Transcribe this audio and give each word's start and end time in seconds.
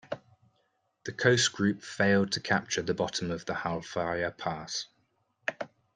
The 1.05 1.11
coast 1.11 1.53
group 1.53 1.83
failed 1.83 2.31
to 2.31 2.39
capture 2.39 2.81
the 2.81 2.95
bottom 2.95 3.29
of 3.29 3.45
the 3.45 3.53
Halfaya 3.53 4.35
Pass. 4.35 4.87